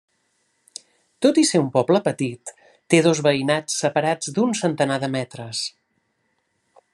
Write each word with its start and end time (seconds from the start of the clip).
Tot 1.25 1.39
i 1.41 1.43
ser 1.49 1.61
un 1.63 1.67
poble 1.75 2.01
petit, 2.07 2.53
té 2.93 3.03
dos 3.09 3.21
veïnats 3.27 3.77
separats 3.85 4.33
d'un 4.39 4.57
centenar 4.63 4.99
de 5.05 5.11
metres. 5.19 5.63